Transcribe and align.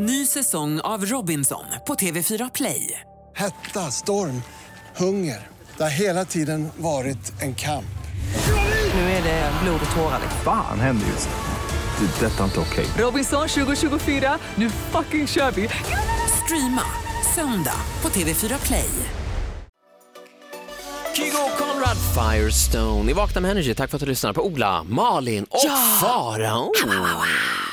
Ny 0.00 0.26
säsong 0.26 0.80
av 0.80 1.06
Robinson 1.06 1.64
på 1.86 1.94
TV4 1.94 2.50
Play. 2.54 3.00
Hetta, 3.36 3.90
storm, 3.90 4.42
hunger. 4.96 5.46
Det 5.76 5.82
har 5.82 5.90
hela 5.90 6.24
tiden 6.24 6.68
varit 6.76 7.42
en 7.42 7.54
kamp. 7.54 7.98
Nu 8.94 9.00
är 9.00 9.22
det 9.22 9.52
blod 9.62 9.80
och 9.90 9.96
tårar. 9.96 10.20
Fan 10.44 10.80
händer 10.80 11.06
just 11.06 11.28
nu. 11.28 12.06
Det. 12.06 12.26
är 12.26 12.30
Detta 12.30 12.40
är 12.40 12.44
inte 12.44 12.60
okej. 12.60 12.86
Robinson 12.98 13.48
2024, 13.48 14.38
nu 14.54 14.70
fucking 14.70 15.26
kör 15.26 15.50
vi! 15.50 15.68
Streama 16.44 16.82
söndag 17.34 17.80
på 18.00 18.08
TV4 18.08 18.66
Play. 18.66 18.90
Kygo 21.16 21.48
Conrad 21.58 21.96
Firestone 22.14 23.10
i 23.10 23.14
Vakna 23.14 23.40
med 23.40 23.50
Energy. 23.50 23.74
Tack 23.74 23.90
för 23.90 23.96
att 23.96 24.00
du 24.00 24.06
lyssnar 24.06 24.32
på 24.32 24.46
Ola, 24.46 24.84
Malin 24.84 25.44
och 25.44 25.70
Farao. 26.00 26.72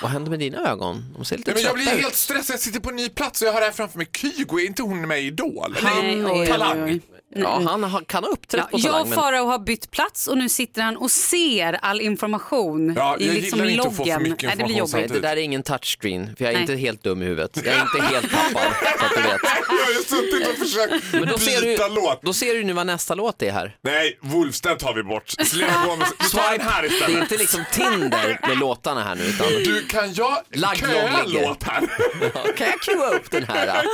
Vad 0.02 0.12
händer 0.12 0.30
med 0.30 0.40
dina 0.40 0.70
ögon? 0.72 1.14
De 1.16 1.26
ser 1.26 1.38
lite 1.38 1.52
Nej, 1.52 1.56
men 1.56 1.64
jag 1.64 1.74
blir 1.76 1.86
trötta 1.86 1.98
ut. 1.98 2.04
helt 2.04 2.16
stressad, 2.16 2.54
jag 2.54 2.60
sitter 2.60 2.80
på 2.80 2.90
en 2.90 2.96
ny 2.96 3.10
plats 3.10 3.42
och 3.42 3.48
jag 3.48 3.54
har 3.54 3.62
här 3.62 3.72
framför 3.72 3.98
mig 3.98 4.08
Kygo, 4.18 4.60
är 4.60 4.66
inte 4.66 4.82
hon 4.84 5.08
med 5.08 5.22
i 5.22 5.26
Idol? 5.28 5.76
Nej, 5.84 6.16
Nej, 6.16 6.26
oj, 6.26 6.32
oj, 6.42 6.48
Talang. 6.48 7.00
Ja, 7.38 7.62
han 7.68 7.84
har, 7.84 8.02
kan 8.02 8.24
ha 8.24 8.32
uppträtt 8.32 8.62
Ja, 8.72 8.78
på 8.78 8.78
jag 8.78 8.84
Talang. 8.84 9.02
och 9.02 9.08
Men... 9.08 9.18
Farao 9.20 9.46
har 9.46 9.60
bytt 9.60 9.92
plats 9.92 10.28
och 10.28 10.38
nu 10.38 10.50
sitter 10.50 10.82
han 10.82 10.98
och 10.98 11.12
ser 11.12 11.74
all 11.82 12.02
information 12.02 12.94
Ja, 12.96 13.18
i 13.20 13.28
jag 13.28 13.36
liksom 13.36 13.60
gillar 13.60 13.72
inte 13.72 13.88
att 13.88 13.96
få 13.96 14.04
för 14.04 14.12
loggen. 14.12 14.24
mycket 14.30 14.44
Nej, 14.48 14.56
det 14.58 14.64
blir 14.64 14.76
information 14.76 15.00
jobbigt. 15.02 15.14
Det 15.22 15.28
där 15.28 15.38
är 15.38 15.42
ingen 15.42 15.64
touchscreen, 15.64 16.36
för 16.38 16.44
jag 16.44 16.50
är 16.50 16.54
Nej. 16.54 16.62
inte 16.62 16.76
helt 16.76 17.04
dum 17.04 17.22
i 17.22 17.26
huvudet. 17.26 17.52
Jag 17.66 17.76
är 17.76 17.82
inte 17.82 18.02
helt 18.14 18.32
tappad, 18.32 18.74
så 19.00 19.06
att 19.06 19.12
du 19.16 19.22
vet. 19.22 19.40
Jag 19.44 19.76
har 19.76 20.04
suttit 20.04 20.48
och 20.48 20.58
försökt 20.58 21.04
Men 21.14 21.28
då 21.28 21.38
ser, 21.38 21.62
byta 21.62 21.90
du, 21.90 21.96
låt. 21.96 22.22
då 22.22 22.34
ser 22.34 22.54
du 22.54 22.64
nu 22.64 22.74
vad 22.74 22.88
nästa 22.88 23.16
låt 23.16 23.42
är 23.42 23.52
här. 23.52 23.76
Nej, 23.82 24.18
Wolfstedt 24.22 24.80
tar 24.80 24.94
vi 24.94 25.04
bort. 25.04 25.30
Selena 25.46 25.86
Gomez, 25.88 26.10
vi 26.20 26.30
tar 26.30 26.52
den 26.58 26.68
här 26.68 26.82
Det 26.82 26.88
är 26.88 26.92
istället. 26.94 27.22
inte 27.22 27.38
liksom 27.38 27.64
Tinder 27.72 28.40
med 28.48 28.58
låtarna 28.58 29.04
här 29.04 29.16
nu, 29.16 29.24
utan 29.24 29.48
Du, 29.48 29.82
kan 29.88 30.14
jag 30.14 30.38
Lagd 30.54 30.80
köa 30.80 30.90
en 31.02 31.14
lång 31.14 31.28
ligger. 31.32 31.48
låt 31.48 31.64
här? 31.64 31.82
kan 32.58 32.68
jag 32.68 32.82
cuea 32.82 33.10
upp 33.16 33.32
den 33.32 33.44
här? 33.44 33.86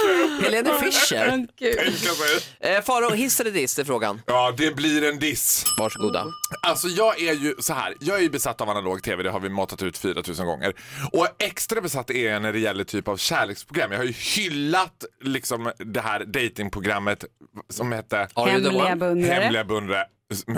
Helene 0.43 0.69
Fischer. 0.79 1.25
Tänka 1.29 2.11
sig. 2.11 2.71
Eh, 2.75 2.81
Faro, 2.81 3.09
hiss 3.31 3.39
eller 3.39 3.51
diss 3.51 3.79
är 3.79 3.83
frågan. 3.83 4.21
Ja, 4.25 4.53
det 4.57 4.75
blir 4.75 5.09
en 5.09 5.19
diss. 5.19 5.65
Varsågoda. 5.79 6.25
Alltså 6.67 6.87
jag 6.87 7.21
är 7.21 7.33
ju 7.33 7.55
så 7.59 7.73
här, 7.73 7.95
jag 7.99 8.17
är 8.17 8.21
ju 8.21 8.29
besatt 8.29 8.61
av 8.61 8.69
analog 8.69 9.03
tv, 9.03 9.23
det 9.23 9.29
har 9.29 9.39
vi 9.39 9.49
matat 9.49 9.83
ut 9.83 9.97
4000 9.97 10.45
gånger. 10.45 10.73
Och 11.11 11.27
extra 11.39 11.81
besatt 11.81 12.09
är 12.09 12.31
jag 12.31 12.41
när 12.41 12.53
det 12.53 12.59
gäller 12.59 12.83
typ 12.83 13.07
av 13.07 13.17
kärleksprogram. 13.17 13.91
Jag 13.91 13.99
har 13.99 14.05
ju 14.05 14.11
hyllat 14.13 15.05
liksom 15.23 15.71
det 15.77 16.01
här 16.01 16.25
datingprogrammet 16.25 17.25
som 17.69 17.91
hette 17.91 18.27
Are 18.33 18.51
you 18.51 18.59
the 18.59 18.69
Hemliga 18.69 18.85
one? 18.85 18.95
beundrare. 18.95 19.33
Hemliga 19.41 19.63
beundrare 19.63 20.05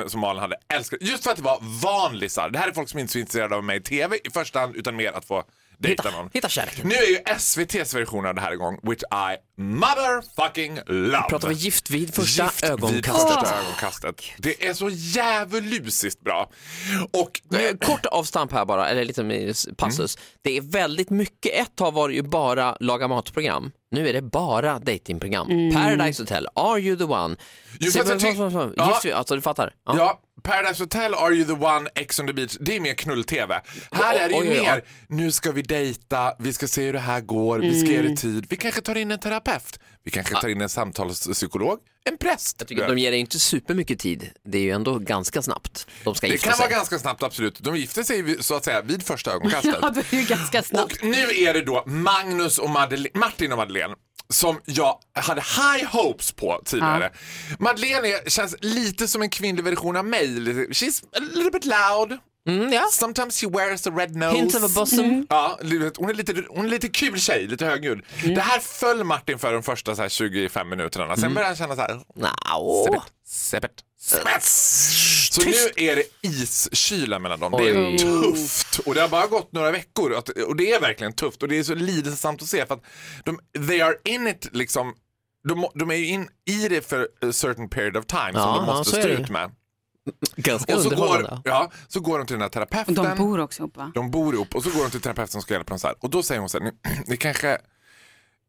som 0.08 0.20
Malin 0.20 0.42
hade 0.42 0.56
älskat. 0.74 1.00
Just 1.02 1.24
för 1.24 1.32
att 1.32 1.38
det 1.38 1.44
var 1.44 1.60
vanlisar. 1.84 2.50
Det 2.50 2.60
här 2.60 2.68
är 2.68 2.72
folk 2.72 2.90
som 2.90 3.00
inte 3.00 3.12
är 3.12 3.14
så 3.14 3.20
intresserade 3.20 3.56
av 3.56 3.64
mig 3.64 3.78
i 3.78 3.82
tv 3.82 4.18
i 4.24 4.30
första 4.30 4.60
hand 4.60 4.76
utan 4.76 4.96
mer 4.96 5.12
att 5.12 5.26
få 5.26 5.44
dejta 5.84 6.04
Hitta, 6.10 6.18
någon. 6.18 6.30
hitta 6.34 6.50
kärleken. 6.50 6.88
Nu 6.88 6.96
är 6.96 7.08
ju 7.10 7.18
SVTs 7.38 7.94
version 7.94 8.26
av 8.26 8.36
det 8.36 8.42
här 8.42 8.54
igång, 8.54 8.80
which 8.84 9.04
I 9.04 9.62
motherfucking 9.62 10.80
love. 10.88 11.30
Pratar 11.30 11.48
vi 11.48 11.54
gift 11.56 11.90
vid 11.90 12.14
första 12.16 12.44
Gift 12.44 12.64
vid 12.64 12.70
ögonkastet. 12.72 13.14
första 13.40 13.56
ögonkastet. 13.60 14.22
Det 14.38 14.66
är 14.68 14.74
så 14.74 14.90
djävulusiskt 14.90 16.22
bra. 16.22 16.50
Och 17.12 17.42
Eh, 17.60 17.78
Kort 17.78 18.06
avstamp 18.06 18.52
här 18.52 18.66
bara, 18.66 18.90
eller 18.90 19.06
lite 19.06 19.54
passus. 19.78 20.16
Mm. 20.18 20.26
Det 20.42 20.58
är 20.58 20.62
väldigt 20.62 21.10
mycket, 21.10 21.54
ett 21.54 21.76
tag 21.76 21.92
var 21.94 22.10
det 22.10 22.16
ju 22.16 22.22
bara 22.22 22.78
laga 22.80 23.08
matprogram. 23.08 23.72
Nu 23.94 24.10
är 24.10 24.14
det 24.14 24.22
bara 24.22 24.80
datingprogram. 24.80 25.48
Paradise 25.74 26.22
Hotel, 26.24 26.48
Are 26.56 26.80
you 26.80 26.98
the 26.98 27.04
one? 27.04 27.36
Jo, 27.80 27.92
Se, 27.92 28.02
vad- 28.04 28.18
tyck- 28.20 28.36
vad- 28.38 28.52
vad- 28.52 28.74
Ja. 28.78 29.00
Gift 29.04 29.16
alltså 29.16 29.36
du 29.36 29.42
fattar? 29.42 29.74
Ja. 29.86 29.96
Ja, 29.98 30.20
Paradise 30.44 30.84
Hotel, 30.84 31.14
Are 31.14 31.34
You 31.34 31.46
The 31.46 31.66
One, 31.66 31.90
Ex 31.96 32.20
on 32.20 32.28
the 32.28 32.34
Beach, 32.34 32.58
det 32.60 32.76
är 32.76 32.80
mer 32.80 32.94
knull-tv. 32.94 33.62
Här 33.92 34.16
är 34.16 34.30
det 34.30 34.36
ju 34.36 34.42
oj, 34.42 34.50
oj, 34.50 34.60
oj. 34.60 34.66
mer, 34.66 34.84
nu 35.08 35.32
ska 35.32 35.52
vi 35.52 35.62
dejta, 35.62 36.34
vi 36.40 36.54
ska 36.54 36.68
se 36.68 36.86
hur 36.86 36.94
det 36.94 37.00
här 37.00 37.22
går, 37.22 37.60
vi 37.60 37.80
ska 37.80 37.90
ge 37.90 37.98
Mm. 38.00 38.12
det 38.12 38.22
tid, 38.22 38.46
vi 38.50 38.56
kanske 38.56 38.82
tar 38.82 38.98
in 38.98 39.12
en 39.12 39.20
terapeut, 39.20 39.80
vi 40.06 40.12
kanske 40.12 40.36
tar 40.36 40.48
in 40.48 40.62
en 40.62 40.70
samtalspsykolog, 40.70 41.80
en 42.06 42.18
präst. 42.18 42.56
Jag 42.60 42.68
tycker 42.68 42.82
att 42.84 42.90
de 42.90 42.98
ger 42.98 43.12
dig 43.12 43.20
inte 43.20 43.40
supermycket 43.40 44.00
tid. 44.00 44.30
Det 44.46 44.58
är 44.58 44.62
ju 44.62 44.72
ändå 44.72 45.00
ganska 45.00 45.42
snabbt. 45.42 45.88
De 46.04 46.16
ska 46.16 46.28
det 46.28 46.34
gifta 46.34 46.48
kan 46.48 46.58
sig. 46.58 46.64
vara 46.64 46.76
ganska 46.78 47.00
snabbt, 47.00 47.24
absolut. 47.24 47.60
De 47.60 47.76
gifter 47.78 48.04
sig 48.04 48.44
så 48.44 48.56
att 48.56 48.66
säga 48.66 48.82
vid 48.82 49.04
första 49.04 49.32
ögonkastet. 49.32 49.76
Ja, 49.82 49.90
det 49.90 50.14
är 50.14 50.20
ju 50.22 50.26
ganska 50.26 50.64
snabbt. 50.64 50.92
Och 51.02 51.08
nu 51.08 51.18
är 51.36 51.54
det 51.54 51.62
då 51.62 51.84
Magnus 51.86 52.58
och 52.60 52.70
Madele- 52.70 53.18
Martin 53.18 53.52
och 53.52 53.58
Madeleine 53.58 53.96
som 54.30 54.60
jag 54.66 55.00
hade 55.14 55.42
high 55.42 55.86
hopes 55.92 56.32
på 56.32 56.62
tidigare. 56.66 57.12
Madeleine 57.60 58.08
är, 58.08 58.30
känns 58.30 58.56
lite 58.60 59.08
som 59.08 59.22
en 59.22 59.30
kvinnlig 59.30 59.64
version 59.64 59.96
av 59.98 60.06
mig. 60.06 60.28
She's 60.70 61.04
a 61.16 61.20
little 61.20 61.52
bit 61.52 61.66
loud. 61.66 62.20
Mm, 62.48 62.74
ja. 62.74 62.88
Sometimes 62.92 63.40
she 63.42 63.48
wears 63.48 63.88
a 63.88 63.92
red 63.96 64.16
nose. 64.16 64.36
Hint 64.36 64.56
of 64.56 64.64
a 64.64 64.70
bosom. 64.76 65.28
Ja, 65.30 65.60
hon 65.98 66.10
är, 66.10 66.14
lite, 66.14 66.44
hon 66.50 66.66
är 66.66 66.70
lite 66.70 66.88
kul 66.90 67.20
tjej, 67.20 67.48
lite 67.48 67.66
högljudd. 67.66 68.02
Mm. 68.24 68.36
Det 68.36 68.42
här 68.42 68.60
föll 68.60 69.04
Martin 69.04 69.40
för 69.40 69.54
de 69.54 69.64
första 69.64 69.96
så 69.96 70.02
här 70.02 70.10
25 70.10 70.70
minuterna. 70.70 71.18
Sen 71.18 71.34
började 71.34 71.48
han 71.48 71.56
känna 71.56 71.76
så 71.76 71.82
här, 71.82 72.02
Nja, 72.16 72.32
Seppet, 72.86 73.04
seppet, 73.28 73.72
seppet. 74.00 74.44
Så 74.44 75.42
nu 75.46 75.86
är 75.88 75.96
det 75.96 76.04
iskyla 76.22 77.20
mellan 77.20 77.40
dem. 77.40 77.52
Det 77.52 77.70
är 77.70 77.88
Oj. 77.88 77.98
tufft 77.98 78.80
och 78.80 78.94
det 78.96 79.02
har 79.02 79.08
bara 79.08 79.28
gått 79.28 79.52
några 79.52 79.72
veckor 79.72 80.12
och, 80.48 80.56
det 80.56 80.72
är 80.72 80.82
verkligen 80.82 81.14
tufft 81.14 81.44
och 81.44 81.50
det 81.50 81.60
är 81.60 81.64
så 81.64 81.76
lidelsesamt 81.76 82.42
att 82.42 82.48
se 82.48 82.66
för 82.66 82.74
att 82.74 82.84
de, 83.26 83.40
they 83.68 83.82
are 83.82 83.96
in 84.06 84.28
it 84.28 84.50
liksom 84.52 84.94
de, 85.48 85.68
de 85.76 85.92
är 85.92 85.96
ju 85.96 86.06
in 86.06 86.28
i 86.46 86.68
det 86.68 86.82
för 86.82 87.04
a 87.04 87.32
certain 87.34 87.70
period 87.70 87.98
of 87.98 88.06
time 88.06 88.32
Ja, 88.34 88.44
som 88.44 88.56
de 88.56 88.66
ja, 88.68 88.78
måste 88.78 88.98
är 88.98 89.02
stå 89.02 89.10
ut 89.10 89.30
med. 89.30 89.52
Ganska 90.36 90.76
Och 90.76 90.82
så 90.82 90.90
går, 90.90 91.42
ja, 91.44 91.72
så 91.88 92.00
går 92.00 92.18
de 92.18 92.28
till 92.28 92.34
den 92.34 92.42
här 92.42 92.48
Och 92.48 92.52
terapeuten. 92.54 92.96
de 92.96 93.18
bor 93.18 93.40
också 93.40 93.62
ihop 93.62 93.78
va? 93.78 93.92
De 93.96 94.12
bor 94.12 94.34
ihop 94.34 94.56
och 94.56 94.64
så 94.64 94.70
går 94.70 94.84
de 94.84 94.90
till 94.92 95.02
terapeuten 95.02 95.32
som 95.32 95.42
ska 95.42 95.54
hjälpa 95.54 95.70
dem 95.70 95.80
så 95.80 95.88
här. 95.88 95.96
Och 96.00 96.10
då 96.10 96.24
säger 96.24 96.40
hon 96.40 96.50
så 96.50 96.60
här, 96.60 96.66
"Ni- 96.66 97.04
det 97.06 97.18
kanske 97.18 97.58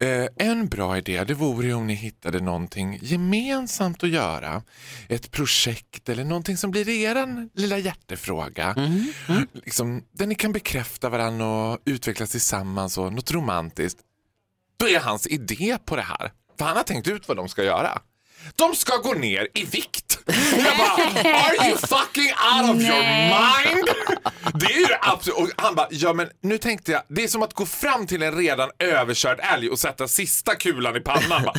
Eh, 0.03 0.49
en 0.49 0.69
bra 0.69 0.99
idé 0.99 1.25
det 1.25 1.35
vore 1.35 1.67
ju 1.67 1.75
om 1.75 1.87
ni 1.87 1.95
hittade 1.95 2.41
någonting 2.41 2.99
gemensamt 3.03 4.03
att 4.05 4.09
göra. 4.11 4.63
Ett 5.09 5.31
projekt 5.31 6.09
eller 6.09 6.25
någonting 6.25 6.57
som 6.57 6.71
blir 6.71 6.89
er 6.89 7.49
lilla 7.59 7.79
hjärtefråga. 7.79 8.75
Liksom, 9.53 10.05
där 10.13 10.27
ni 10.27 10.35
kan 10.35 10.53
bekräfta 10.53 11.09
varandra 11.09 11.47
och 11.47 11.79
utvecklas 11.85 12.31
tillsammans 12.31 12.99
och 12.99 13.13
något 13.13 13.31
romantiskt. 13.31 14.01
Då 14.77 14.89
är 14.89 15.01
hans 15.01 15.27
idé 15.27 15.79
på 15.85 15.97
det 15.97 16.03
här. 16.03 16.33
För 16.59 16.65
han 16.65 16.77
har 16.77 16.85
tänkt 16.85 17.09
ut 17.09 17.29
vad 17.29 17.37
de 17.37 17.49
ska 17.49 17.65
göra. 17.65 18.03
De 18.57 18.75
ska 18.75 18.97
gå 18.97 19.13
ner 19.13 19.49
i 19.55 19.65
vikt. 19.65 20.14
Jag 20.27 20.77
bara, 20.77 21.33
are 21.35 21.69
you 21.69 21.77
fucking 21.79 22.31
out 22.55 22.71
of 22.71 22.83
your 22.83 23.03
mind? 23.29 23.89
Det 24.55 24.67
är 24.67 24.79
ju 24.79 24.87
absolut, 25.01 25.39
och 25.39 25.49
han 25.57 25.75
bara, 25.75 25.87
ja 25.91 26.13
men 26.13 26.29
nu 26.43 26.59
tänkte 26.59 26.93
jag, 26.93 27.03
det 27.09 27.25
är 27.25 27.29
som 27.29 27.43
att 27.43 27.55
gå 27.55 27.67
fram 27.67 28.07
till 28.07 28.23
en 28.23 28.37
redan 28.37 28.71
överkörd 28.79 29.41
älg 29.55 29.71
och 29.71 29.79
sätta 29.79 30.09
sista 30.09 30.55
kulan 30.55 30.97
i 30.97 31.01
pannan. 31.01 31.43
Bara, 31.43 31.55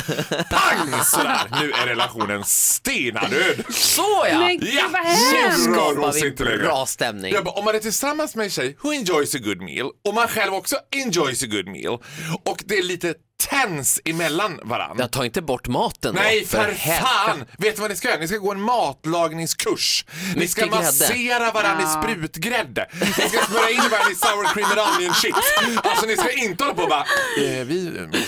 pang 0.50 1.04
sådär, 1.04 1.60
nu 1.60 1.72
är 1.72 1.86
relationen 1.86 2.44
stenadöd. 2.44 3.64
Så 3.70 4.26
ja! 4.30 4.38
Men 4.38 4.58
gud 4.58 4.74
Ja, 4.74 4.82
vad 4.92 5.02
nu 5.02 5.08
hemskt! 5.08 5.66
hon 5.66 6.12
Skapar 6.12 6.50
vi 6.50 6.58
bra 6.58 6.86
stämning. 6.86 7.34
Jag 7.34 7.44
bara, 7.44 7.54
om 7.54 7.64
man 7.64 7.74
är 7.74 7.78
tillsammans 7.78 8.34
med 8.34 8.44
en 8.44 8.50
tjej 8.50 8.76
who 8.82 8.92
enjoys 8.92 9.34
a 9.34 9.38
good 9.38 9.62
meal 9.62 9.90
och 10.08 10.14
man 10.14 10.28
själv 10.28 10.54
också 10.54 10.76
enjoys 10.96 11.42
a 11.42 11.46
good 11.46 11.68
meal 11.68 11.98
och 12.44 12.62
det 12.64 12.78
är 12.78 12.82
lite 12.82 13.14
tens 13.50 14.00
emellan 14.04 14.60
varandra. 14.62 15.02
Jag 15.04 15.10
tar 15.10 15.24
inte 15.24 15.42
bort 15.42 15.68
maten 15.68 16.14
då, 16.14 16.20
Nej, 16.20 16.46
för 16.46 16.58
helvete. 16.72 17.02
fan! 17.02 17.44
Vet 17.58 17.74
du 17.76 17.80
vad 17.80 17.90
ni 17.90 17.96
ska 17.96 18.08
göra? 18.08 18.20
Ni 18.20 18.28
ska 18.28 18.36
gå 18.36 18.52
en 18.52 18.60
matlagningskurs. 18.60 20.04
Ni 20.36 20.48
ska 20.48 20.60
grädde. 20.60 20.76
massera 20.76 21.50
varandra 21.50 21.84
i 21.84 21.86
sprutgrädde. 21.86 22.88
Ni 23.00 23.06
ska 23.28 23.44
smörja 23.46 23.70
in 23.70 23.90
varandra 23.90 24.10
i 24.12 24.14
sour 24.14 24.54
cream 24.54 24.70
and 24.70 24.80
onion 24.96 25.14
shit. 25.14 25.34
Alltså 25.82 26.06
ni 26.06 26.16
ska 26.16 26.30
inte 26.32 26.64
hålla 26.64 26.74
på 26.76 26.82
och 26.82 26.88
bara, 26.88 27.06
eh, 27.40 27.64
vi 27.64 27.86
eh, 27.86 28.20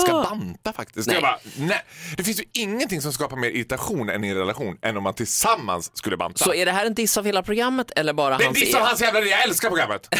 ska 0.00 0.12
banta 0.12 0.72
faktiskt. 0.72 1.06
Nej. 1.06 1.14
Jag 1.16 1.22
bara, 1.22 1.38
nej. 1.58 1.82
Det 2.16 2.22
finns 2.24 2.40
ju 2.40 2.44
ingenting 2.52 3.00
som 3.02 3.12
skapar 3.12 3.36
mer 3.36 3.50
irritation 3.50 4.08
än 4.10 4.24
i 4.24 4.28
en 4.28 4.36
relation 4.36 4.78
än 4.82 4.96
om 4.96 5.02
man 5.02 5.14
tillsammans 5.14 5.90
skulle 5.96 6.16
banta. 6.16 6.44
Så 6.44 6.54
är 6.54 6.66
det 6.66 6.72
här 6.72 6.86
en 6.86 6.94
diss 6.94 7.16
av 7.16 7.24
hela 7.24 7.42
programmet 7.42 7.90
eller 7.96 8.12
bara 8.12 8.38
Det 8.38 8.44
är 8.44 8.46
hans 8.46 8.60
diss 8.60 8.74
av 8.74 8.82
hans 8.82 9.00
jävla 9.00 9.20
jag 9.20 9.42
älskar 9.44 9.68
programmet. 9.68 10.06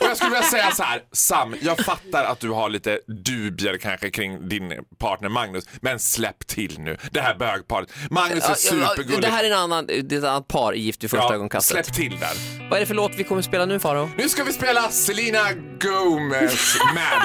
och 0.00 0.06
jag 0.06 0.16
skulle 0.16 0.30
vilja 0.30 0.48
säga 0.48 0.70
så 0.70 0.82
här, 0.82 1.02
Sam, 1.12 1.54
jag 1.62 1.78
fattar 1.78 2.24
att 2.24 2.40
du 2.40 2.50
har 2.50 2.68
lite 2.68 3.00
dubier 3.24 3.76
kanske 3.78 4.10
kring 4.10 4.48
din 4.48 4.72
partner 4.98 5.28
Magnus, 5.28 5.64
men 5.80 5.98
släpp 5.98 6.46
till 6.46 6.78
nu. 6.78 6.96
Det 7.10 7.20
här 7.20 7.34
bögparet. 7.34 7.88
Magnus 8.10 8.44
är 8.44 8.48
Ja, 8.48 8.50
ja, 8.50 8.88
supergullig. 8.88 9.22
Det 9.22 9.28
här 9.28 9.44
är 9.44 9.48
en 9.50 9.58
annan, 9.58 9.86
det 9.86 10.12
är 10.12 10.18
ett 10.18 10.24
annat 10.24 10.48
par 10.48 10.74
i 10.74 10.80
Gift 10.80 11.04
vid 11.04 11.10
första 11.10 11.24
Ja, 11.24 11.34
ögonkastet. 11.34 11.86
släpp 11.86 11.96
till 11.96 12.18
där. 12.20 12.63
Vad 12.74 12.78
är 12.78 12.80
det 12.80 12.86
för 12.86 12.94
låt 12.94 13.12
vi 13.16 13.24
kommer 13.24 13.42
spela 13.42 13.66
nu 13.66 13.78
Faro? 13.78 14.10
Nu 14.18 14.28
ska 14.28 14.44
vi 14.44 14.52
spela 14.52 14.90
Selena 14.90 15.52
Gomez 15.80 16.76
med 16.94 17.22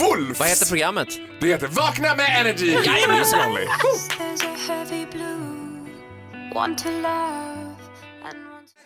Wolves. 0.00 0.40
Vad 0.40 0.48
heter 0.48 0.66
programmet? 0.66 1.08
Det 1.40 1.46
heter 1.46 1.66
Vakna 1.66 2.14
med 2.14 2.40
Energy. 2.40 2.72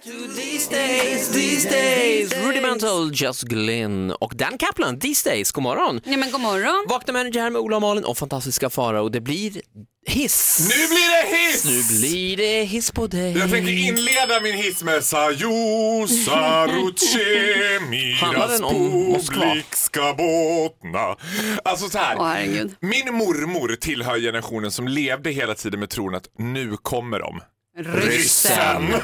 To 0.05 0.35
These 0.37 0.71
days, 0.71 1.29
these 1.33 1.71
days 1.71 2.33
Rudimental, 2.47 3.11
Just 3.15 3.43
Glynn 3.43 4.11
och 4.11 4.33
Dan 4.37 4.59
Kaplan, 4.59 4.99
These 5.01 5.31
days, 5.31 5.53
god 5.53 5.63
morgon. 5.63 6.01
Nej 6.05 6.17
men 6.17 6.31
god 6.31 6.41
morgon. 6.41 6.87
Vakna 6.89 7.13
med 7.13 7.21
Energy 7.21 7.41
här 7.41 7.51
med 7.51 7.61
Ola 7.61 7.77
och 7.77 7.83
Malin 7.83 8.05
och 8.05 8.19
fantastiska 8.19 8.71
Farao. 8.71 9.09
Det 9.09 9.21
blir 9.21 9.61
Hiss! 10.07 10.59
Nu 10.61 10.89
blir 10.89 11.11
det 11.11 11.37
hiss! 11.37 11.65
Nu 11.65 11.99
blir 12.01 12.37
det 12.37 12.63
hiss 12.65 12.91
på 12.91 13.07
dig. 13.07 13.39
Jag 13.39 13.51
tänker 13.51 13.73
inleda 13.73 14.41
min 14.41 14.55
hiss 14.55 14.83
med 14.83 15.05
Sajo, 15.05 16.07
Saruce, 16.27 17.19
Handlar 18.21 18.49
Miras 18.49 18.51
den 18.51 18.65
om 18.65 18.91
Moskva? 18.91 19.41
publik 19.43 19.75
ska 19.75 20.15
båtna. 20.15 21.17
Alltså 21.65 21.89
så 21.89 21.99
här. 21.99 22.17
Åh, 22.19 22.35
min 22.81 23.15
mormor 23.15 23.77
tillhör 23.81 24.19
generationen 24.19 24.71
som 24.71 24.89
levde 24.89 25.31
hela 25.31 25.55
tiden 25.55 25.81
med 25.81 25.91
tron 25.91 26.15
att 26.15 26.27
nu 26.39 26.77
kommer 26.83 27.19
de. 27.19 27.41
Ryssen. 27.79 28.95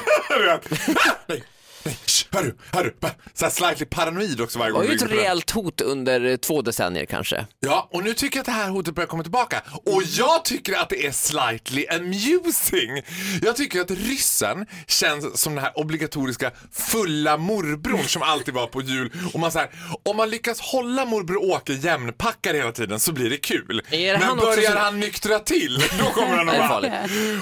nej, 1.27 1.43
nej, 1.85 1.95
hörru, 2.31 2.53
hörru. 2.71 2.93
Så 3.33 3.45
här 3.45 3.51
slightly 3.51 3.85
paranoid 3.85 4.41
också 4.41 4.59
varje 4.59 4.69
Det 4.69 4.73
gång. 4.73 4.81
var 4.81 4.89
ju 4.89 4.95
ett 4.95 5.11
rejält 5.11 5.51
hot 5.51 5.81
under 5.81 6.25
eh, 6.25 6.35
två 6.35 6.61
decennier 6.61 7.05
kanske. 7.05 7.45
Ja, 7.59 7.89
och 7.91 8.03
nu 8.03 8.13
tycker 8.13 8.37
jag 8.37 8.41
att 8.41 8.45
det 8.45 8.51
här 8.51 8.69
hotet 8.69 8.95
börjar 8.95 9.07
komma 9.07 9.23
tillbaka. 9.23 9.61
Och 9.85 10.03
jag 10.17 10.45
tycker 10.45 10.73
att 10.77 10.89
det 10.89 11.05
är 11.05 11.11
slightly 11.11 11.85
amusing. 11.87 13.01
Jag 13.41 13.55
tycker 13.55 13.81
att 13.81 13.91
ryssen 13.91 14.65
känns 14.87 15.41
som 15.41 15.55
den 15.55 15.63
här 15.63 15.79
obligatoriska 15.79 16.51
fulla 16.71 17.37
morbrorn 17.37 18.03
som 18.07 18.21
alltid 18.21 18.53
var 18.53 18.67
på 18.67 18.81
jul. 18.81 19.11
Och 19.33 19.39
man 19.39 19.51
så 19.51 19.59
här, 19.59 19.69
om 20.05 20.17
man 20.17 20.29
lyckas 20.29 20.59
hålla 20.61 21.05
morbror 21.05 21.37
Åke 21.51 21.73
jämnpackad 21.73 22.55
hela 22.55 22.71
tiden 22.71 22.99
så 22.99 23.11
blir 23.11 23.29
det 23.29 23.37
kul. 23.37 23.81
Det 23.89 24.13
Men 24.13 24.21
han 24.21 24.37
börjar 24.37 24.71
som- 24.71 24.77
han 24.81 24.99
nyktra 24.99 25.39
till, 25.39 25.83
då 25.99 26.05
kommer 26.05 26.37
han 26.37 26.45
Det 26.59 26.67
farligt. 26.67 26.91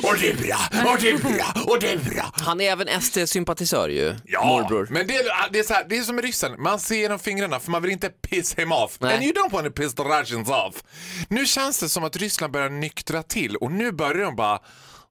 bara... 0.02 0.12
Och 0.12 0.18
det 0.22 0.30
är 0.30 0.36
bra, 0.36 0.92
och 0.92 0.98
det 1.02 1.10
är 1.10 1.18
bra, 1.18 1.64
och 1.74 1.80
det 1.80 1.92
är 1.92 1.98
bra. 1.98 2.32
Han 2.34 2.62
är 2.62 2.72
även 2.72 2.88
SD-sympatisör 3.02 3.90
ju, 3.90 4.16
Ja, 4.30 4.46
morbror. 4.46 4.88
men 4.90 5.08
det 5.08 5.16
är, 5.16 5.52
det, 5.52 5.60
är 5.60 5.64
så 5.64 5.74
här, 5.74 5.86
det 5.90 5.98
är 5.98 6.02
som 6.02 6.16
med 6.16 6.26
ryssen. 6.26 6.62
Man 6.62 6.80
ser 6.80 6.96
genom 6.96 7.20
fingrarna 7.20 7.60
för 7.60 7.72
man 7.72 7.82
vill 7.82 7.92
inte 7.92 8.10
piss 8.10 8.56
him 8.56 8.72
off. 8.72 8.98
Nej. 9.00 9.14
And 9.14 9.24
you 9.24 9.34
don't 9.34 9.52
want 9.52 9.66
to 9.66 9.72
piss 9.72 9.96
the 9.96 10.04
Russians 10.04 10.50
off. 10.50 10.84
Nu 11.30 11.46
känns 11.46 11.80
det 11.80 11.90
som 11.90 12.04
att 12.04 12.18
Ryssland 12.18 12.54
börjar 12.54 12.70
nyktra 12.70 13.24
till 13.24 13.56
och 13.56 13.72
nu 13.72 13.92
börjar 13.92 14.26
de 14.26 14.36
bara 14.36 14.60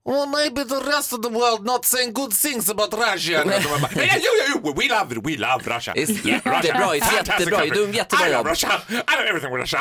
Oh, 0.08 0.26
maybe 0.26 0.64
the 0.64 0.80
rest 0.96 1.12
of 1.12 1.20
the 1.22 1.28
world 1.28 1.64
not 1.66 1.84
saying 1.84 2.12
good 2.12 2.32
things 2.32 2.70
about 2.70 2.94
Russia. 2.94 3.42
"Yeah, 3.96 4.16
jo, 4.16 4.30
jo, 4.64 4.72
we 4.76 4.88
love 4.88 5.12
it, 5.16 5.24
we 5.26 5.36
love 5.36 5.64
Russia. 5.76 5.92
It's 5.96 6.10
Yeah, 6.24 6.40
Russia. 6.44 6.60
jättebra, 6.64 6.94
it's 6.94 7.04
Fantastic 7.06 7.28
jättebra, 7.38 7.58
country. 7.58 7.78
dum, 7.80 7.92
jättebra 7.92 8.26
I 8.28 8.30
love 8.32 8.38
jobb." 8.38 8.46
Russia, 8.46 8.80
I 8.88 8.92
love 9.16 9.28
everything 9.28 9.50
with 9.56 9.60
Russia. 9.62 9.80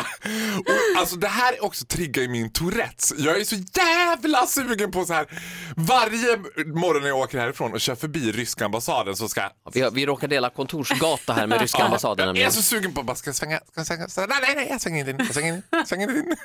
Och, 0.60 1.00
alltså 1.00 1.16
det 1.16 1.28
här 1.28 1.64
också 1.64 1.86
triggar 1.86 2.24
i 2.24 2.28
min 2.28 2.52
Tourettes. 2.52 3.14
Jag 3.18 3.40
är 3.42 3.44
så 3.44 3.56
jävla 3.74 4.46
sugen 4.48 4.92
på 4.92 5.06
så 5.06 5.14
här 5.14 5.28
varje 5.76 6.38
morgon 6.66 7.02
när 7.02 7.10
jag 7.10 7.18
åker 7.20 7.38
härifrån 7.40 7.74
och 7.74 7.82
kör 7.82 7.96
förbi 7.96 8.32
ryska 8.32 8.66
ambassaden 8.66 9.16
så 9.16 9.28
ska 9.30 9.42
jag 9.42 9.52
Vi, 9.74 9.90
vi 9.94 10.06
råkar 10.06 10.28
dela 10.28 10.50
kontorsgata 10.50 11.34
här 11.34 11.48
med 11.48 11.62
ryska 11.62 11.84
ambassaden 11.84 12.28
jag 12.36 12.46
är 12.48 12.50
så 12.52 12.62
sugen 12.62 12.94
på 12.94 13.00
att 13.00 13.06
bara 13.06 13.16
ska 13.16 13.28
jag 13.30 13.36
svänga, 13.36 13.58
ska 13.58 13.80
jag 13.80 13.88
svänga, 13.88 14.08
så, 14.08 14.22
nej, 14.22 14.38
nej, 14.42 14.56
nej, 14.56 14.68
jag 14.70 14.82
svänger 14.82 15.00
inte 15.00 15.12
in, 15.12 15.18
jag 15.20 15.34
svänger 15.34 15.54
in, 15.54 15.64
jag 15.70 15.88
svänger 15.88 16.08
inte 16.10 16.20
in. 16.20 16.36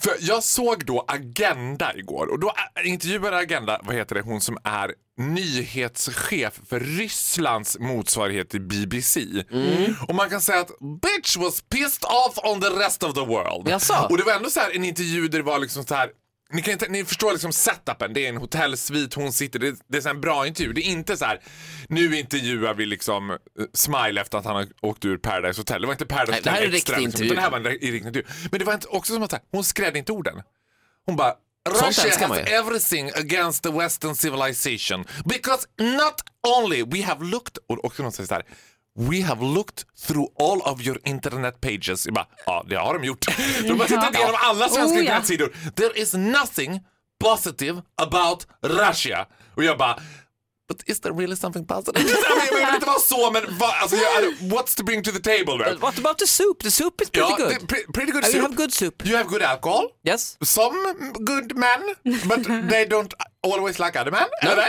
För 0.00 0.12
jag 0.20 0.44
såg 0.44 0.84
då 0.86 1.04
Agenda 1.08 1.94
igår 1.96 2.26
och 2.26 2.38
då 2.38 2.48
är- 2.48 2.55
intervjuade 2.84 3.36
Agenda, 3.36 3.80
vad 3.84 3.94
heter 3.96 4.14
det, 4.14 4.20
hon 4.20 4.40
som 4.40 4.58
är 4.64 4.92
nyhetschef 5.18 6.60
för 6.68 6.80
Rysslands 6.80 7.78
motsvarighet 7.78 8.50
till 8.50 8.60
BBC. 8.60 9.20
Och 10.08 10.14
man 10.14 10.30
kan 10.30 10.40
säga 10.40 10.60
att 10.60 10.70
bitch 11.02 11.36
was 11.36 11.60
pissed 11.62 12.04
off 12.04 12.38
on 12.44 12.60
the 12.60 12.66
rest 12.68 13.02
of 13.02 13.14
the 13.14 13.20
world. 13.24 13.68
Jaså? 13.68 14.06
Och 14.10 14.16
det 14.18 14.24
var 14.24 14.32
ändå 14.32 14.50
så 14.50 14.60
här 14.60 14.76
en 14.76 14.84
intervju 14.84 15.28
där 15.28 15.38
det 15.38 15.44
var 15.44 15.58
liksom 15.58 15.84
så 15.84 15.94
här 15.94 16.10
ni, 16.52 16.62
kan 16.62 16.78
ni 16.92 17.04
förstår 17.04 17.32
liksom 17.32 17.52
setupen, 17.52 18.12
det 18.14 18.24
är 18.24 18.28
en 18.28 18.36
hotellsvit, 18.36 19.14
hon 19.14 19.32
sitter, 19.32 19.58
det, 19.58 19.74
det 19.88 19.96
är 19.96 20.00
så 20.00 20.08
en 20.08 20.20
bra 20.20 20.46
intervju. 20.46 20.72
Det 20.72 20.80
är 20.80 20.90
inte 20.90 21.16
så 21.16 21.24
här, 21.24 21.40
nu 21.88 22.18
intervjuar 22.18 22.74
vi 22.74 22.86
liksom 22.86 23.30
eh, 23.30 23.36
Smile 23.72 24.20
efter 24.20 24.38
att 24.38 24.44
han 24.44 24.56
har 24.56 24.66
åkt 24.82 25.04
ur 25.04 25.16
Paradise 25.18 25.60
Hotel. 25.60 25.80
Det 25.80 25.86
var 25.86 25.94
inte 25.94 26.06
Paradise 26.06 26.32
Hotel 26.50 26.74
Extra, 26.74 26.96
liksom, 26.98 27.20
det 27.36 27.40
här 27.40 27.50
var 27.50 27.58
en 27.58 27.66
ri- 27.66 27.70
riktig 27.70 27.96
intervju. 28.06 28.22
Men 28.50 28.58
det 28.58 28.64
var 28.64 28.74
inte, 28.74 28.86
också 28.88 29.12
som 29.14 29.22
att 29.22 29.32
här, 29.32 29.40
hon 29.52 29.64
skrädde 29.64 29.98
inte 29.98 30.12
orden. 30.12 30.42
Hon 31.06 31.16
bara 31.16 31.34
Russia 31.66 32.26
has 32.28 32.38
everything 32.46 33.10
against 33.14 33.62
the 33.62 33.70
western 33.70 34.14
civilization 34.14 35.04
because 35.24 35.66
not 35.78 36.22
only 36.56 36.82
we 36.82 37.02
have 37.02 37.24
looked, 37.24 37.58
och 37.66 37.84
också 37.84 38.02
någon 38.02 38.12
säger 38.12 38.28
så 38.28 38.34
här, 38.34 38.44
We 38.98 39.22
have 39.22 39.44
looked 39.44 39.84
through 40.06 40.26
all 40.38 40.60
of 40.72 40.80
your 40.86 40.98
internet 41.04 41.60
pages. 41.60 42.06
Jag 42.06 42.14
bara, 42.14 42.26
ja, 42.46 42.64
det 42.68 42.76
har 42.76 42.94
de 42.98 43.04
gjort. 43.04 43.26
De 43.62 43.80
har 43.80 43.86
tittat 43.86 44.14
igenom 44.14 44.34
alla 44.38 44.68
svenska 44.68 44.96
Oh, 44.96 45.00
internetsidor. 45.00 45.52
There 45.76 46.00
is 46.00 46.14
nothing 46.14 46.80
positive 47.24 47.82
about 48.02 48.46
Russia. 48.62 49.26
Och 49.54 49.64
jag 49.64 49.78
bara, 49.78 50.00
But 50.68 50.82
is 50.86 51.00
there 51.00 51.12
really 51.12 51.36
something 51.36 51.64
positive? 51.66 52.02
jag 52.50 52.56
vill 52.66 52.74
inte 52.74 52.86
vara 52.86 52.98
så, 52.98 53.30
men 53.30 53.42
va, 53.58 53.66
alltså, 53.80 53.96
jag, 53.96 54.24
what's 54.40 54.76
to 54.76 54.84
bring 54.84 55.02
to 55.02 55.10
the 55.12 55.20
table? 55.20 55.58
Right? 55.64 55.80
What 55.82 55.98
about 55.98 56.18
the 56.18 56.26
soup? 56.26 56.62
The 56.62 56.70
soup 56.70 57.00
is 57.02 57.10
pretty 57.10 57.28
Ja, 57.30 57.36
good. 57.36 57.68
pre- 57.68 57.86
pretty 57.94 58.12
good 58.12 58.24
Oh, 58.24 58.26
soup. 58.26 58.34
You 58.34 58.42
have 58.42 58.56
good 58.56 58.72
soup. 58.74 59.06
You 59.06 59.16
have 59.16 59.28
good 59.28 59.42
alcohol. 59.42 59.88
Yes. 60.04 60.36
Some 60.42 61.02
good 61.24 61.56
men, 61.56 61.80
but 62.28 62.42
they 62.70 62.84
don't 62.88 63.14
always 63.46 63.78
like 63.78 64.00
other 64.00 64.10
men. 64.10 64.24
Eller? 64.42 64.66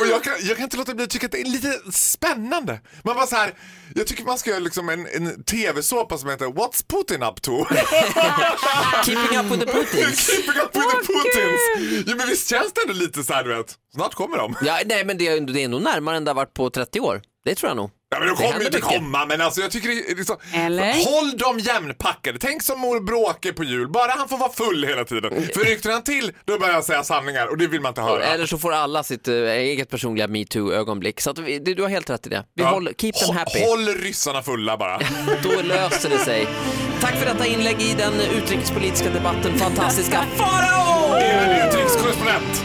och 0.00 0.06
jag 0.06 0.24
kan, 0.24 0.34
jag 0.40 0.56
kan 0.56 0.64
inte 0.64 0.76
låta 0.76 0.94
bli 0.94 1.04
att 1.04 1.10
tycka 1.10 1.26
att 1.26 1.32
det 1.32 1.40
är 1.40 1.44
lite 1.44 1.92
spännande. 1.92 2.80
Man 3.02 3.14
bara 3.14 3.26
så 3.26 3.36
här, 3.36 3.54
jag 3.94 4.06
tycker 4.06 4.24
man 4.24 4.38
ska 4.38 4.50
göra 4.50 4.60
liksom 4.60 4.88
en, 4.88 5.06
en 5.06 5.44
tv-såpa 5.44 6.18
som 6.18 6.30
heter 6.30 6.46
What's 6.46 6.84
Putin 6.88 7.22
up 7.22 7.42
to? 7.42 7.64
Keeping 9.04 9.38
up 9.38 9.46
with 9.52 9.66
the 9.66 9.72
Putins. 9.72 10.26
Keeping 10.30 10.60
up 10.62 10.76
with 10.76 10.88
the 10.90 11.12
Putins. 11.12 12.04
Jo 12.06 12.16
men 12.16 12.28
visst 12.28 12.50
känns 12.50 12.72
det 12.72 12.80
ändå 12.80 12.94
lite 12.94 13.22
så 13.22 13.32
här 13.32 13.44
du 13.44 13.56
vet, 13.56 13.74
snart 13.94 14.14
kommer 14.14 14.38
de. 14.38 14.54
Ja, 14.64 14.78
nej, 14.86 15.04
men 15.04 15.18
det 15.18 15.28
är, 15.28 15.40
det 15.40 15.64
är 15.64 15.68
nog 15.68 15.82
närmare 15.82 16.16
än 16.16 16.24
det 16.24 16.30
har 16.30 16.36
varit 16.36 16.54
på 16.54 16.70
30 16.70 17.00
år. 17.00 17.22
Det 17.44 17.54
tror 17.54 17.70
jag 17.70 17.76
nog. 17.76 17.90
Ja, 18.14 18.18
men 18.20 18.28
de 18.28 18.36
kommer 18.36 18.60
ju 18.60 18.66
inte 18.66 18.76
mycket. 18.78 18.90
komma, 18.90 19.26
men 19.26 19.40
alltså 19.40 19.60
jag 19.60 19.70
tycker 19.70 19.88
det 19.88 20.10
är 20.10 20.16
liksom, 20.16 20.36
Eller? 20.54 20.92
Håll 21.04 21.36
dem 21.36 21.58
jämnpackade. 21.58 22.38
Tänk 22.38 22.62
som 22.62 22.80
mor 22.80 23.00
Bråke 23.00 23.52
på 23.52 23.64
jul, 23.64 23.88
bara 23.88 24.12
han 24.12 24.28
får 24.28 24.38
vara 24.38 24.52
full 24.52 24.84
hela 24.84 25.04
tiden. 25.04 25.48
För 25.54 25.64
ryckte 25.64 25.90
han 25.90 26.02
till, 26.04 26.32
då 26.44 26.58
börjar 26.58 26.74
jag 26.74 26.84
säga 26.84 27.02
sanningar 27.04 27.46
och 27.46 27.58
det 27.58 27.66
vill 27.66 27.80
man 27.80 27.90
inte 27.90 28.00
höra. 28.00 28.24
Eller 28.24 28.46
så 28.46 28.58
får 28.58 28.72
alla 28.72 29.02
sitt 29.02 29.28
eh, 29.28 29.34
eget 29.34 29.90
personliga 29.90 30.26
metoo-ögonblick. 30.28 31.20
Så 31.20 31.30
att 31.30 31.38
vi, 31.38 31.58
du 31.58 31.82
har 31.82 31.88
helt 31.88 32.10
rätt 32.10 32.26
i 32.26 32.30
det. 32.30 32.44
Vi 32.54 32.62
Ja. 32.62 32.68
håller, 32.68 32.92
keep 32.92 33.12
them 33.12 33.36
happy. 33.36 33.64
Håll 33.64 33.86
ryssarna 33.88 34.42
fulla 34.42 34.76
bara. 34.76 34.98
Då 35.42 35.62
löser 35.62 36.10
det 36.10 36.18
sig. 36.18 36.46
Tack 37.00 37.14
för 37.14 37.26
detta 37.26 37.46
inlägg 37.46 37.82
i 37.82 37.94
den 37.98 38.12
utrikespolitiska 38.36 39.10
debatten. 39.10 39.58
Fantastiska 39.58 40.24
Farao! 40.36 41.16
Utrikeskorrespondent. 41.68 42.64